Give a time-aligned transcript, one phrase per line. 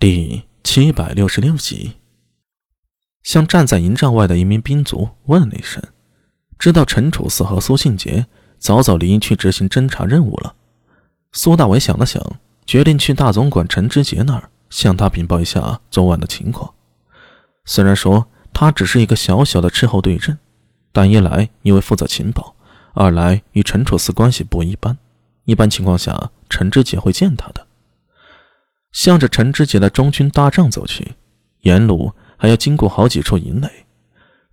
[0.00, 1.92] 第七百六十六集，
[3.22, 5.82] 向站在营帐外的一名兵卒问了一声，
[6.58, 8.24] 知道陈楚四和苏信杰
[8.56, 10.54] 早早离去执行侦查任务了。
[11.32, 16.72] 苏大伟想了想，决定去大总管陈之杰那儿向他禀报一下昨晚的情况。
[17.66, 20.38] 虽然说他只是一个小小的斥候对阵，
[20.92, 22.54] 但一来因为负责情报，
[22.94, 24.96] 二来与陈楚四关系不一般，
[25.44, 27.66] 一般情况下陈之杰会见他的。
[28.92, 31.14] 向着陈之杰的中军大帐走去，
[31.60, 33.68] 沿路还要经过好几处营垒。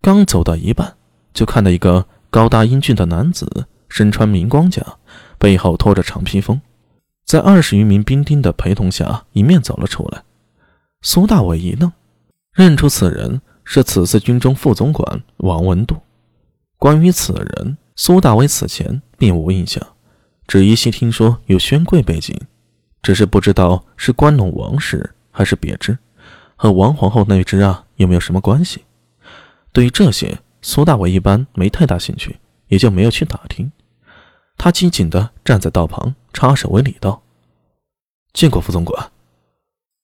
[0.00, 0.96] 刚走到一半，
[1.32, 4.82] 就看到一个高大英俊的男子，身穿明光甲，
[5.38, 6.60] 背后拖着长披风，
[7.24, 10.22] 在二十余名兵丁的陪同下迎面走了出来。
[11.02, 11.92] 苏大伟一愣，
[12.52, 15.96] 认出此人是此次军中副总管王文度。
[16.78, 19.82] 关于此人，苏大伟此前并无印象，
[20.46, 22.38] 只依稀听说有宣贵背景。
[23.06, 25.96] 只是不知道是关陇王室还是别支，
[26.56, 28.84] 和王皇后那一支啊有没有什么关系？
[29.72, 33.70] 对于这些，苏大伟一般没太大兴趣，也就没有去打听。
[34.58, 37.22] 他紧紧地站在道旁，插手为礼道
[38.34, 39.12] ：“见过副总管。”“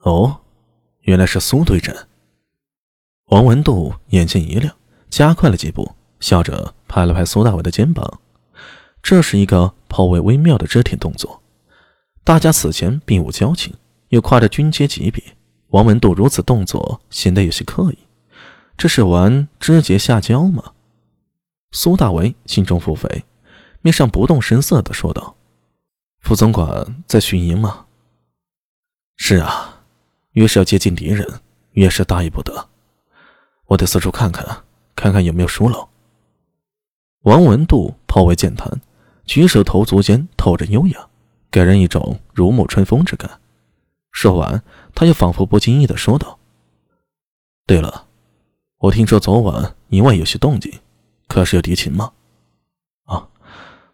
[0.00, 0.40] 哦，
[1.02, 1.94] 原来是苏队长。”
[3.28, 4.74] 王文度眼前一亮，
[5.10, 8.20] 加快了几步，笑着拍了拍苏大伟的肩膀。
[9.02, 11.42] 这是一个颇为微妙的肢体动作。
[12.26, 13.72] 大家此前并无交情，
[14.08, 15.22] 又跨着军阶级别，
[15.68, 17.98] 王文度如此动作显得有些刻意，
[18.76, 20.72] 这是玩肢节下交吗？
[21.70, 23.22] 苏大为心中腹诽，
[23.80, 25.36] 面上不动声色地说道
[26.18, 27.86] ：“副总管在巡营吗
[29.14, 29.84] ？”“是啊，
[30.32, 31.24] 越是要接近敌人，
[31.74, 32.70] 越是大意不得。
[33.66, 34.64] 我得四处看看，
[34.96, 35.88] 看看有没有疏漏。”
[37.22, 38.80] 王文度颇为健谈，
[39.24, 41.08] 举手投足间透着优雅。
[41.50, 43.40] 给人一种如沐春风之感。
[44.12, 44.62] 说完，
[44.94, 46.38] 他又仿佛不经意的说道
[47.66, 48.06] ：“对了，
[48.78, 50.72] 我听说昨晚营外有些动静，
[51.28, 52.12] 可是有敌情吗
[53.04, 53.28] ？”“啊，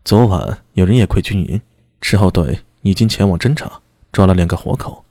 [0.04, 1.60] 昨晚有人夜窥军营，
[2.00, 3.80] 斥候队已经前往侦查，
[4.12, 5.04] 抓了两个活口，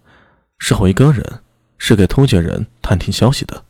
[0.58, 1.42] 是回歌人，
[1.78, 3.66] 是给突厥人探听消息的。”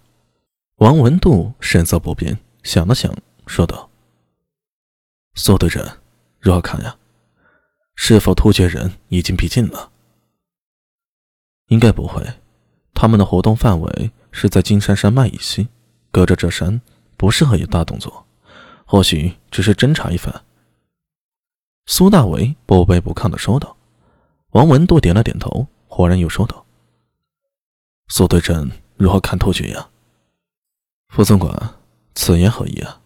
[0.77, 3.11] 王文度神色不变，想了想，
[3.47, 3.89] 说道
[5.33, 5.83] ：“苏队长，
[6.39, 6.95] 如何看呀？”
[8.03, 9.91] 是否突厥人已经逼近了？
[11.67, 12.33] 应该不会，
[12.95, 15.67] 他们的活动范围是在金山山脉以西，
[16.09, 16.81] 隔着这山，
[17.15, 18.25] 不适合有大动作。
[18.85, 20.43] 或许只是侦查一番。
[21.85, 23.77] 苏大为不卑不亢地说道。
[24.49, 26.65] 王文度点了点头，忽然又说道
[28.09, 29.91] ：“苏队长如何看突厥呀？”
[31.09, 31.75] 副总管，
[32.15, 32.99] 此言何意啊？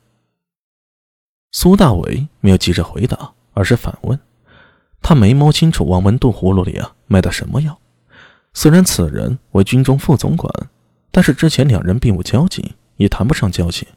[1.52, 4.18] 苏大为没有急着回答，而是反问。
[5.08, 7.80] 他没摸清楚王文渡葫芦里啊卖的什么药。
[8.56, 10.52] 虽然此人为军中副总管，
[11.12, 13.88] 但是之前两人并无交集，也谈不上交情。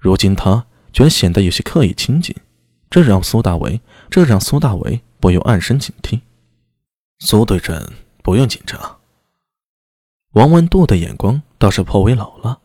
[0.00, 2.34] 如今他居然显得有些刻意亲近，
[2.90, 6.22] 这让苏大为这让苏大为不由暗生警惕。
[7.20, 7.80] 苏队长
[8.24, 8.98] 不用紧张。
[10.32, 12.58] 王文渡的眼光倒是颇为老辣，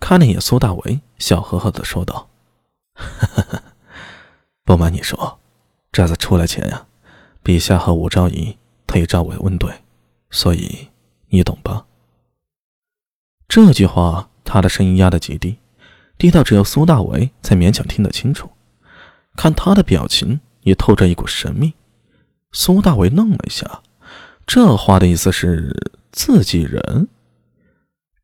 [0.00, 2.28] 看了一眼苏大为，笑呵呵地说道
[4.66, 5.38] ：“不瞒你说，
[5.90, 6.84] 这次出来前呀。”
[7.46, 8.58] 陛下和武昭仪
[8.88, 9.72] 特召为问对，
[10.30, 10.88] 所以
[11.28, 11.86] 你懂吧？
[13.46, 15.58] 这句话，他的声音压得极低，
[16.18, 18.50] 低到只有苏大为才勉强听得清楚。
[19.36, 21.72] 看他的表情，也透着一股神秘。
[22.50, 23.80] 苏大为愣了一下，
[24.44, 25.72] 这话的意思是
[26.10, 27.06] 自己人，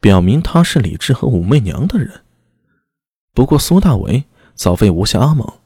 [0.00, 2.24] 表明他是李治和武媚娘的人。
[3.32, 4.24] 不过苏大为
[4.56, 5.61] 早废无暇阿蒙。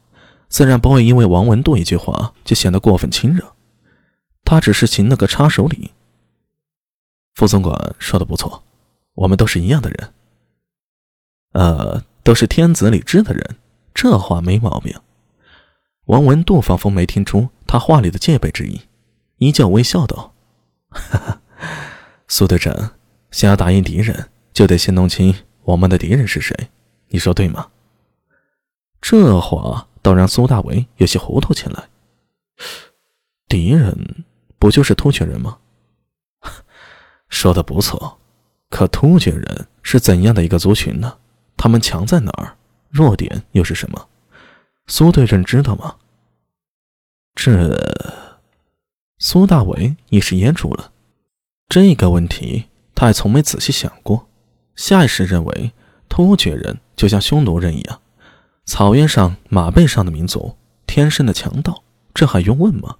[0.49, 3.53] 自然不会因为王文度一句话就显得过分亲热，
[4.45, 5.91] 他只是行了个插手礼。
[7.35, 8.63] 副总管说的不错，
[9.13, 10.13] 我们都是一样的人，
[11.51, 13.57] 呃，都是天子李治的人，
[13.93, 14.95] 这话没毛病。
[16.05, 18.81] 王文度仿佛没听出他话里的戒备之意，
[19.37, 20.33] 依旧微笑道
[20.89, 21.41] ：“哈哈，
[22.29, 22.93] 苏队长，
[23.31, 26.69] 想要打赢敌人，就得先弄清我们的敌人是谁，
[27.09, 27.67] 你说对吗？”
[29.01, 29.89] 这话。
[30.07, 31.89] 倒让苏大为有些糊涂起来。
[33.49, 34.23] 敌人
[34.57, 35.57] 不就是突厥人吗？
[37.27, 38.17] 说的不错，
[38.69, 41.17] 可突厥人是怎样的一个族群呢？
[41.57, 42.55] 他们强在哪儿？
[42.87, 44.07] 弱点又是什么？
[44.85, 45.97] 苏队长知道吗？
[47.35, 47.77] 这
[49.19, 50.93] 苏大为一时噎住了。
[51.67, 54.29] 这个问题他还从没仔细想过，
[54.73, 55.73] 下意识认为
[56.07, 58.01] 突厥人就像匈奴人一样。
[58.67, 60.55] 草原上马背上的民族，
[60.85, 61.83] 天生的强盗，
[62.13, 62.97] 这还用问吗？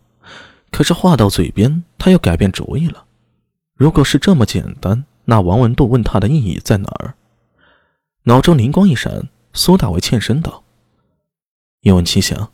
[0.71, 3.05] 可是话到嘴边，他又改变主意了。
[3.75, 7.15] 如果是这么简单，那王文度问他的意义在哪儿？
[8.23, 10.63] 脑中灵光一闪，苏大为欠身道
[11.83, 12.51] ：“叶问七想，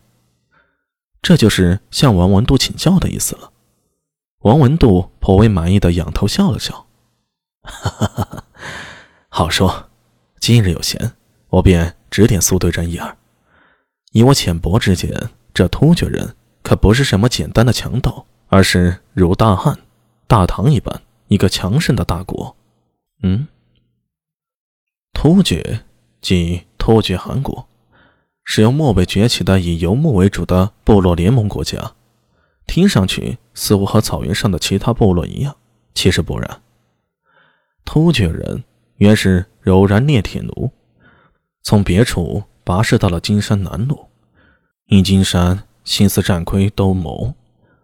[1.22, 3.52] 这就是向王文度请教的意思了。”
[4.42, 6.88] 王文度颇为满意的仰头笑了笑
[7.62, 8.44] ：“哈哈哈哈
[9.30, 9.90] 好说，
[10.40, 11.14] 今日有闲，
[11.50, 13.18] 我便指点苏队长一二。
[14.12, 19.80] 以我浅薄之见，这突厥人可不是什么简单的强盗，而是如大汉、
[20.28, 22.56] 大唐一般一个强盛的大国。
[23.24, 23.48] 嗯，
[25.12, 25.80] 突厥
[26.22, 27.68] 即突厥汗国，
[28.44, 31.94] 是由漠北崛起的以游牧为主的部落联盟国家。”
[32.68, 35.56] 听上去似乎和草原上的其他部落一样，
[35.96, 36.62] 其实不然。
[37.84, 38.64] 突厥人
[38.98, 40.72] 原是柔然炼铁奴，
[41.64, 44.08] 从别处跋涉到了金山南麓，
[44.86, 47.34] 因金山心思战魁都谋，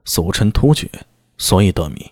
[0.05, 0.87] 俗称突厥，
[1.37, 2.11] 所以得名。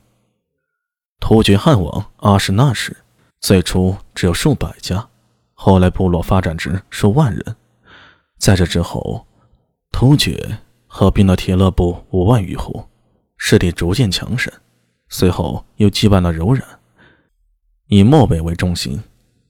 [1.19, 2.98] 突厥汉王阿史那氏
[3.40, 5.08] 最初只有数百家，
[5.54, 7.56] 后来部落发展至数万人，
[8.40, 9.28] 在这之后，
[9.92, 10.60] 突厥。
[10.90, 12.84] 合并了铁勒部五万余户，
[13.38, 14.52] 势力逐渐强盛。
[15.10, 16.66] 随后又羁绊了柔然，
[17.88, 19.04] 以漠北为中心，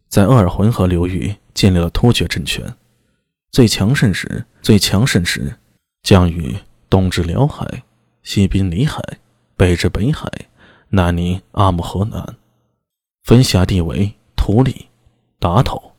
[0.08, 2.76] 在鄂尔浑河流域建立了突厥政权。
[3.52, 5.58] 最强盛时，最强盛时，
[6.04, 6.56] 将于
[6.90, 7.84] 东至辽海，
[8.24, 9.02] 西濒里海，
[9.56, 10.30] 北至北海，
[10.90, 12.36] 南临阿姆河南，
[13.24, 14.88] 分辖地为图里、
[15.40, 15.94] 达头。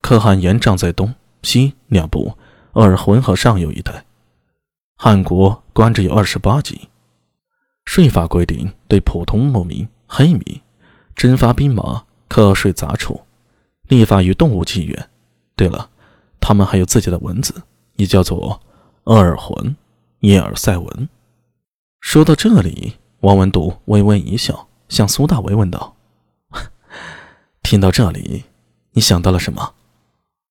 [0.00, 2.36] 可汗延帐在东西两部
[2.72, 4.04] 鄂尔浑河上游一带。
[4.96, 6.88] 汉国官制有二十八级，
[7.84, 10.60] 税法规定对普通牧民、黑民
[11.16, 13.20] 征发兵马瞌睡杂处，
[13.88, 15.10] 立法与动物纪元。
[15.54, 15.90] 对了，
[16.40, 17.52] 他们还有自己的文字，
[17.96, 18.58] 也叫做
[19.04, 19.76] 厄尔魂、
[20.20, 21.08] 耶尔塞文。
[22.00, 25.94] 说到这里，王文读微微一笑，向苏大为问道
[27.62, 28.44] ：“听到这里，
[28.92, 29.74] 你想到了什么？”